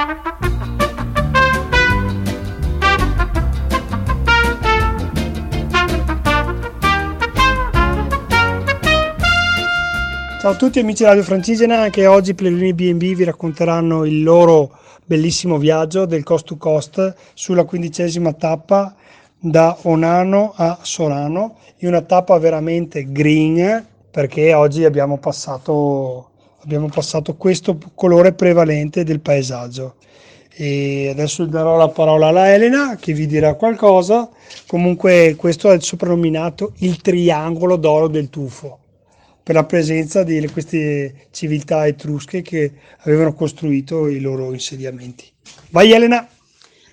Ciao 0.00 0.12
a 10.52 10.54
tutti 10.56 10.78
amici 10.78 11.04
Radio 11.04 11.22
Francigena, 11.22 11.80
anche 11.80 12.06
oggi 12.06 12.32
Plelini 12.32 12.72
B&B 12.72 13.14
vi 13.14 13.24
racconteranno 13.24 14.06
il 14.06 14.22
loro 14.22 14.70
bellissimo 15.04 15.58
viaggio 15.58 16.06
del 16.06 16.22
coast 16.22 16.46
to 16.46 16.56
coast 16.56 17.14
sulla 17.34 17.64
quindicesima 17.64 18.32
tappa 18.32 18.94
da 19.38 19.76
Onano 19.82 20.54
a 20.56 20.78
Sorano, 20.80 21.58
in 21.80 21.88
una 21.88 22.00
tappa 22.00 22.38
veramente 22.38 23.12
green 23.12 23.86
perché 24.10 24.54
oggi 24.54 24.84
abbiamo 24.84 25.18
passato, 25.18 26.29
abbiamo 26.62 26.88
passato 26.88 27.36
questo 27.36 27.78
colore 27.94 28.32
prevalente 28.32 29.04
del 29.04 29.20
paesaggio. 29.20 29.96
E 30.52 31.08
adesso 31.10 31.46
darò 31.46 31.76
la 31.76 31.88
parola 31.88 32.28
alla 32.28 32.52
Elena 32.52 32.96
che 32.96 33.12
vi 33.12 33.26
dirà 33.26 33.54
qualcosa. 33.54 34.28
Comunque 34.66 35.34
questo 35.36 35.70
è 35.70 35.80
soprannominato 35.80 36.72
il 36.78 37.00
triangolo 37.00 37.76
d'oro 37.76 38.08
del 38.08 38.28
tufo 38.28 38.78
per 39.42 39.54
la 39.54 39.64
presenza 39.64 40.22
di 40.22 40.46
queste 40.52 41.28
civiltà 41.30 41.86
etrusche 41.86 42.42
che 42.42 42.72
avevano 42.98 43.34
costruito 43.34 44.06
i 44.06 44.20
loro 44.20 44.52
insediamenti. 44.52 45.24
Vai 45.70 45.92
Elena! 45.92 46.28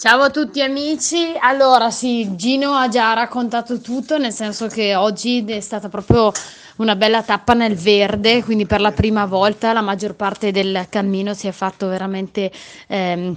Ciao 0.00 0.20
a 0.20 0.30
tutti 0.30 0.62
amici, 0.62 1.34
allora 1.40 1.90
sì, 1.90 2.36
Gino 2.36 2.70
ha 2.74 2.86
già 2.86 3.14
raccontato 3.14 3.80
tutto, 3.80 4.16
nel 4.16 4.32
senso 4.32 4.68
che 4.68 4.94
oggi 4.94 5.44
è 5.44 5.58
stata 5.58 5.88
proprio 5.88 6.30
una 6.78 6.96
bella 6.96 7.22
tappa 7.22 7.54
nel 7.54 7.76
verde, 7.76 8.42
quindi 8.42 8.66
per 8.66 8.80
la 8.80 8.92
prima 8.92 9.26
volta 9.26 9.72
la 9.72 9.80
maggior 9.80 10.14
parte 10.14 10.50
del 10.50 10.86
cammino 10.88 11.34
si 11.34 11.46
è 11.46 11.52
fatto 11.52 11.86
veramente... 11.88 12.50
Ehm, 12.88 13.36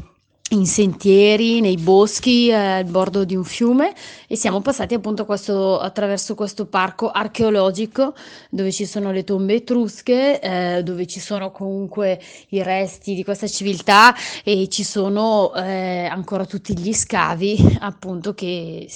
in 0.52 0.66
sentieri, 0.66 1.62
nei 1.62 1.78
boschi, 1.78 2.50
eh, 2.50 2.54
al 2.54 2.86
bordo 2.86 3.24
di 3.24 3.36
un 3.36 3.44
fiume 3.44 3.94
e 4.28 4.36
siamo 4.36 4.62
passati 4.62 4.94
appunto 4.94 5.26
questo, 5.26 5.80
attraverso 5.80 6.36
questo 6.36 6.66
parco 6.66 7.10
archeologico 7.10 8.14
dove 8.50 8.72
ci 8.72 8.86
sono 8.86 9.12
le 9.12 9.24
tombe 9.24 9.56
etrusche, 9.56 10.40
eh, 10.42 10.84
dove 10.84 11.06
ci 11.08 11.20
sono 11.20 11.52
comunque 11.52 12.20
i 12.50 12.62
resti 12.64 13.16
di 13.16 13.24
questa 13.24 13.48
civiltà 13.48 14.14
e 14.44 14.68
ci 14.68 14.84
sono 14.84 15.54
eh, 15.56 16.06
ancora 16.06 16.46
tutti 16.46 16.78
gli 16.78 16.94
scavi 16.94 17.78
appunto 17.80 18.34
che 18.34 18.90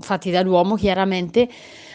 fatti 0.00 0.30
dall'uomo 0.30 0.76
chiaramente 0.76 1.48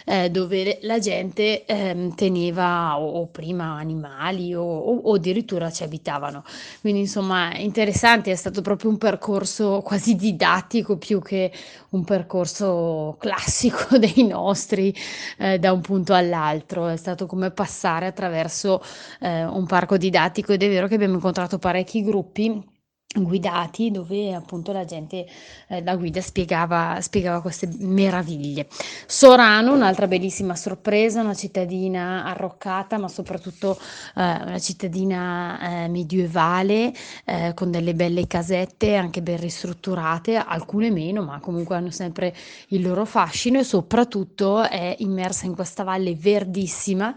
eh, 0.09 0.29
dove 0.29 0.79
la 0.83 0.99
gente 0.99 1.65
eh, 1.65 2.11
teneva 2.15 2.97
o, 2.97 3.19
o, 3.19 3.27
prima 3.27 3.77
animali 3.77 4.55
o, 4.55 4.63
o, 4.63 5.01
o, 5.03 5.13
addirittura 5.15 5.69
ci 5.69 5.83
abitavano. 5.83 6.45
Quindi 6.79 7.01
insomma 7.01 7.53
interessante, 7.57 8.31
è 8.31 8.35
stato 8.35 8.61
proprio 8.61 8.89
un 8.89 8.97
percorso 9.07 9.81
quasi 9.83 10.15
didattico 10.15 10.97
più 10.97 11.21
che 11.21 11.49
un 11.91 12.03
percorso 12.03 13.15
classico 13.19 13.95
dei 13.97 14.27
nostri 14.27 14.93
eh, 15.37 15.59
da 15.59 15.71
un 15.71 15.79
punto 15.79 16.13
all'altro, 16.13 16.87
è 16.87 16.97
stato 16.97 17.25
come 17.25 17.51
passare 17.51 18.07
attraverso 18.07 18.81
eh, 19.21 19.45
un 19.45 19.65
parco 19.65 19.95
didattico 19.95 20.51
ed 20.51 20.61
è 20.61 20.67
vero 20.67 20.87
che 20.87 20.95
abbiamo 20.95 21.13
incontrato 21.15 21.57
parecchi 21.57 22.03
gruppi 22.03 22.75
guidati 23.15 23.89
dove 23.89 24.33
appunto 24.33 24.71
la 24.71 24.85
gente, 24.85 25.25
eh, 25.69 25.81
la 25.83 25.95
guida 25.95 26.21
spiegava, 26.21 26.99
spiegava 27.01 27.41
queste 27.41 27.69
meraviglie. 27.79 28.67
Sorano, 29.05 29.73
un'altra 29.73 30.07
bellissima 30.07 30.55
sorpresa, 30.55 31.21
una 31.21 31.33
cittadina 31.33 32.25
arroccata 32.25 32.97
ma 32.97 33.07
soprattutto 33.07 33.77
eh, 34.15 34.21
una 34.21 34.59
cittadina 34.59 35.85
eh, 35.85 35.87
medievale 35.87 36.93
eh, 37.25 37.53
con 37.55 37.71
delle 37.71 37.93
belle 37.93 38.27
casette 38.27 38.95
anche 38.95 39.21
ben 39.21 39.37
ristrutturate, 39.39 40.35
alcune 40.35 40.91
meno 40.91 41.23
ma 41.23 41.39
comunque 41.39 41.75
hanno 41.75 41.91
sempre 41.91 42.35
il 42.69 42.81
loro 42.81 43.05
fascino 43.05 43.59
e 43.59 43.63
soprattutto 43.63 44.63
è 44.63 44.95
immersa 44.99 45.45
in 45.45 45.55
questa 45.55 45.83
valle 45.83 46.13
verdissima. 46.13 47.13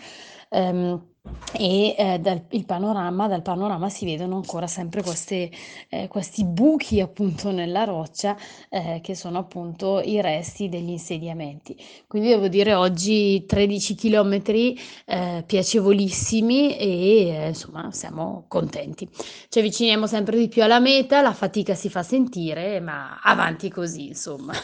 Ehm, 0.50 1.09
e 1.52 1.94
eh, 1.98 2.18
dal 2.18 2.42
panorama 2.64 3.28
dal 3.28 3.42
panorama 3.42 3.90
si 3.90 4.06
vedono 4.06 4.36
ancora 4.36 4.66
sempre 4.66 5.02
queste, 5.02 5.50
eh, 5.90 6.08
questi 6.08 6.44
buchi 6.44 7.00
appunto 7.00 7.50
nella 7.50 7.84
roccia 7.84 8.36
eh, 8.70 9.00
che 9.02 9.14
sono 9.14 9.38
appunto 9.38 10.00
i 10.00 10.22
resti 10.22 10.70
degli 10.70 10.88
insediamenti. 10.88 11.76
Quindi 12.06 12.28
devo 12.28 12.48
dire 12.48 12.72
oggi 12.72 13.44
13 13.44 13.94
chilometri 13.94 14.78
eh, 15.04 15.44
piacevolissimi 15.46 16.78
e 16.78 17.28
eh, 17.28 17.48
insomma 17.48 17.90
siamo 17.92 18.44
contenti. 18.48 19.06
Ci 19.48 19.58
avviciniamo 19.58 20.06
sempre 20.06 20.38
di 20.38 20.48
più 20.48 20.62
alla 20.62 20.80
meta, 20.80 21.20
la 21.20 21.34
fatica 21.34 21.74
si 21.74 21.90
fa 21.90 22.02
sentire, 22.02 22.80
ma 22.80 23.20
avanti 23.22 23.68
così 23.68 24.06
insomma. 24.06 24.54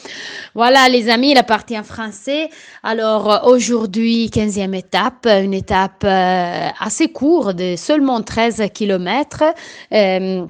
voilà 0.54 0.86
les 0.88 1.08
amis, 1.08 1.34
la 1.34 1.44
partie 1.44 1.76
en 1.76 1.84
français. 1.84 2.48
Alors 2.82 3.42
aujourd'hui 3.44 4.28
15e 4.28 4.72
étape, 4.74 5.26
une 5.26 5.54
étape 5.54 6.05
assez 6.06 7.08
court 7.08 7.54
de 7.54 7.76
seulement 7.76 8.22
13 8.22 8.62
km. 8.72 9.44
Euh, 9.92 10.46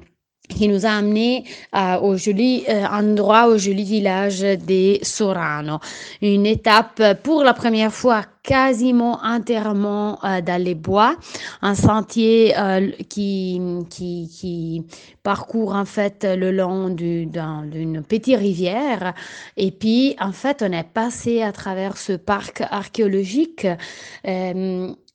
qui 0.49 0.67
nous 0.67 0.85
a 0.85 0.89
amené 0.89 1.43
euh, 1.75 1.99
au 1.99 2.17
joli 2.17 2.63
euh, 2.69 2.85
endroit, 2.85 3.47
au 3.47 3.57
joli 3.57 3.83
village 3.83 4.41
de 4.41 4.97
Sorano. 5.03 5.79
Une 6.21 6.45
étape 6.45 7.21
pour 7.23 7.43
la 7.43 7.53
première 7.53 7.93
fois 7.93 8.23
quasiment 8.43 9.19
entièrement 9.23 10.23
euh, 10.23 10.41
dans 10.41 10.61
les 10.61 10.75
bois, 10.75 11.17
un 11.61 11.75
sentier 11.75 12.57
euh, 12.57 12.91
qui, 13.09 13.59
qui 13.89 14.85
parcourt 15.21 15.75
en 15.75 15.83
fait 15.83 16.25
le 16.25 16.51
long 16.51 16.89
d'une 16.89 18.03
petite 18.07 18.37
rivière. 18.37 19.13
Et 19.57 19.71
puis, 19.71 20.15
en 20.19 20.31
fait, 20.31 20.63
on 20.65 20.71
est 20.71 20.87
passé 20.87 21.41
à 21.41 21.51
travers 21.51 21.97
ce 21.97 22.13
parc 22.13 22.61
archéologique. 22.61 23.67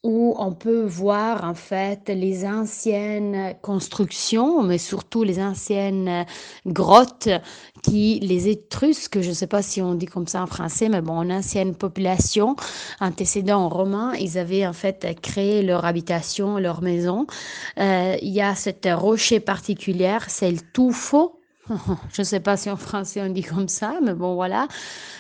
Où 0.05 0.35
on 0.37 0.53
peut 0.53 0.83
voir 0.83 1.45
en 1.45 1.55
fait 1.55 2.09
les 2.09 2.45
anciennes 2.45 3.55
constructions, 3.63 4.61
mais 4.65 4.79
surtout 4.79 5.23
les 5.23 5.41
anciennes 5.41 6.27
grottes 6.67 7.29
qui, 7.85 8.19
les 8.19 8.49
Étrusques, 8.49 9.21
je 9.21 9.29
ne 9.29 9.35
sais 9.35 9.47
pas 9.47 9.63
si 9.63 9.81
on 9.81 9.95
dit 9.95 10.07
comme 10.07 10.27
ça 10.27 10.43
en 10.43 10.49
français, 10.49 10.89
mais 10.89 11.03
bon, 11.03 11.23
une 11.23 11.31
ancienne 11.31 11.77
population, 11.77 12.57
antécédents 13.01 13.69
romains, 13.69 14.15
ils 14.15 14.39
avaient 14.39 14.67
en 14.67 14.73
fait 14.73 15.07
créé 15.23 15.63
leur 15.63 15.85
habitation, 15.85 16.59
leur 16.59 16.83
maison. 16.83 17.29
Euh, 17.79 18.17
il 18.21 18.33
y 18.33 18.41
a 18.41 18.57
cette 18.57 18.89
rocher 18.93 19.39
particulière, 19.39 20.25
c'est 20.29 20.51
le 20.51 20.59
tuffo. 20.73 21.42
Je 21.69 22.23
ne 22.23 22.25
sais 22.25 22.41
pas 22.41 22.57
si 22.57 22.71
en 22.71 22.77
français 22.77 23.23
on 23.23 23.29
dit 23.29 23.43
comme 23.43 23.69
ça, 23.69 23.99
mais 24.03 24.15
bon 24.15 24.35
voilà. 24.35 24.67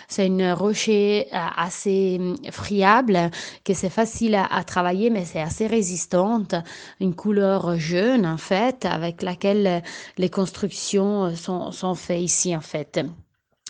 C'est 0.08 0.26
une 0.26 0.52
rocher 0.52 1.28
euh, 1.32 1.38
assez 1.56 2.18
hum, 2.20 2.36
friable, 2.50 3.30
que 3.64 3.74
c'est 3.74 3.90
facile 3.90 4.34
à, 4.34 4.64
travailler, 4.64 5.10
mais 5.10 5.24
c'est 5.24 5.40
assez 5.40 5.66
résistante. 5.66 6.54
Une 7.00 7.14
couleur 7.14 7.78
jaune, 7.78 8.26
en 8.26 8.38
fait, 8.38 8.84
avec 8.84 9.22
laquelle 9.22 9.82
les 10.18 10.30
constructions 10.30 11.34
sont, 11.36 11.70
sont 11.70 11.94
faites 11.94 12.20
ici, 12.20 12.56
en 12.56 12.60
fait. 12.60 13.00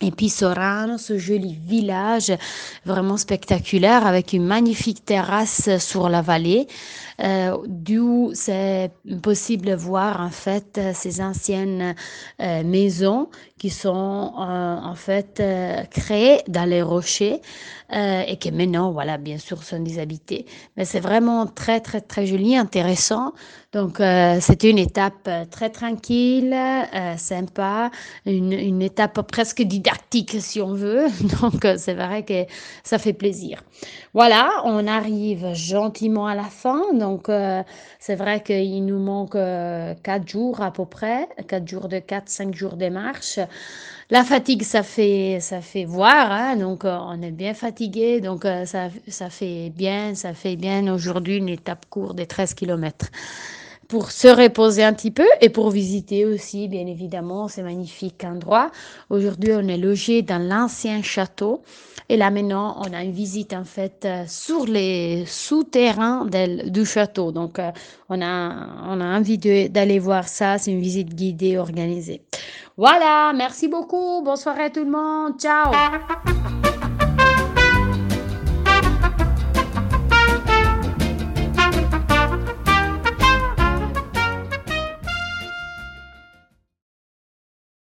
Et 0.02 0.10
puis 0.10 0.28
Sorano, 0.28 0.98
ce 0.98 1.16
joli 1.16 1.54
village 1.54 2.32
vraiment 2.84 3.16
spectaculaire 3.16 4.04
avec 4.04 4.32
une 4.32 4.44
magnifique 4.44 5.04
terrasse 5.04 5.70
sur 5.78 6.08
la 6.08 6.22
vallée, 6.22 6.66
euh, 7.20 7.56
d'où 7.66 8.30
c'est 8.34 8.90
possible 9.22 9.66
de 9.66 9.74
voir 9.74 10.20
en 10.20 10.30
fait 10.30 10.80
ces 10.92 11.20
anciennes 11.20 11.94
euh, 12.40 12.64
maisons 12.64 13.28
qui 13.58 13.70
sont 13.70 14.32
euh, 14.38 14.76
en 14.76 14.94
fait 14.96 15.40
créées 15.90 16.40
dans 16.48 16.68
les 16.68 16.82
rochers 16.82 17.40
et 17.94 18.38
qui 18.38 18.50
maintenant, 18.52 18.90
voilà, 18.90 19.18
bien 19.18 19.36
sûr, 19.36 19.62
sont 19.62 19.78
déshabités. 19.78 20.46
Mais 20.78 20.86
c'est 20.86 20.98
vraiment 20.98 21.46
très, 21.46 21.78
très, 21.78 22.00
très 22.00 22.24
joli, 22.24 22.56
intéressant. 22.56 23.34
Donc, 23.74 24.00
c'était 24.40 24.70
une 24.70 24.78
étape 24.78 25.28
très 25.50 25.68
tranquille, 25.68 26.56
sympa, 27.18 27.90
une, 28.24 28.54
une, 28.54 28.80
étape 28.80 29.20
presque 29.30 29.60
didactique, 29.60 29.91
si 30.40 30.60
on 30.60 30.74
veut. 30.74 31.06
Donc, 31.42 31.64
euh, 31.64 31.76
c'est 31.78 31.94
vrai 31.94 32.24
que 32.24 32.44
ça 32.84 32.98
fait 32.98 33.12
plaisir. 33.12 33.62
Voilà, 34.14 34.50
on 34.64 34.86
arrive 34.86 35.54
gentiment 35.54 36.26
à 36.26 36.34
la 36.34 36.44
fin. 36.44 36.92
Donc, 36.94 37.28
euh, 37.28 37.62
c'est 37.98 38.14
vrai 38.16 38.42
qu'il 38.42 38.84
nous 38.84 38.98
manque 38.98 39.32
quatre 40.02 40.28
jours 40.28 40.60
à 40.60 40.72
peu 40.72 40.84
près, 40.84 41.28
quatre 41.48 41.66
jours 41.66 41.88
de 41.88 41.98
quatre, 41.98 42.28
cinq 42.28 42.54
jours 42.54 42.76
de 42.76 42.88
marche. 42.88 43.38
La 44.12 44.24
fatigue, 44.24 44.62
ça 44.62 44.82
fait, 44.82 45.38
ça 45.40 45.62
fait 45.62 45.86
voir, 45.86 46.30
hein, 46.30 46.56
donc 46.56 46.84
euh, 46.84 46.98
on 47.00 47.22
est 47.22 47.30
bien 47.30 47.54
fatigué, 47.54 48.20
donc 48.20 48.44
euh, 48.44 48.66
ça, 48.66 48.90
ça 49.08 49.30
fait 49.30 49.70
bien, 49.74 50.14
ça 50.14 50.34
fait 50.34 50.56
bien 50.56 50.92
aujourd'hui 50.92 51.38
une 51.38 51.48
étape 51.48 51.86
courte 51.88 52.16
de 52.16 52.24
13 52.24 52.52
km. 52.52 53.06
Pour 53.92 54.10
se 54.10 54.26
reposer 54.26 54.82
un 54.82 54.94
petit 54.94 55.10
peu 55.10 55.26
et 55.42 55.50
pour 55.50 55.68
visiter 55.68 56.24
aussi, 56.24 56.66
bien 56.66 56.86
évidemment, 56.86 57.46
ces 57.46 57.62
magnifiques 57.62 58.24
endroits. 58.24 58.70
Aujourd'hui, 59.10 59.52
on 59.52 59.68
est 59.68 59.76
logé 59.76 60.22
dans 60.22 60.38
l'ancien 60.38 61.02
château. 61.02 61.60
Et 62.08 62.16
là, 62.16 62.30
maintenant, 62.30 62.80
on 62.80 62.90
a 62.94 63.02
une 63.02 63.12
visite, 63.12 63.52
en 63.52 63.64
fait, 63.64 64.06
euh, 64.06 64.24
sur 64.26 64.64
les 64.64 65.26
souterrains 65.26 66.26
du 66.68 66.86
château. 66.86 67.32
Donc, 67.32 67.58
euh, 67.58 67.70
on, 68.08 68.22
a, 68.22 68.66
on 68.88 68.98
a 68.98 69.18
envie 69.18 69.36
d'aller 69.36 69.98
voir 69.98 70.26
ça. 70.26 70.56
C'est 70.56 70.72
une 70.72 70.80
visite 70.80 71.14
guidée 71.14 71.58
organisée. 71.58 72.22
Voilà, 72.78 73.34
merci 73.34 73.68
beaucoup. 73.68 74.22
Bonne 74.24 74.36
soirée 74.36 74.64
à 74.64 74.70
tout 74.70 74.84
le 74.84 74.90
monde. 74.90 75.38
Ciao. 75.38 75.70